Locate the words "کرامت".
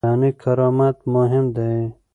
0.43-0.97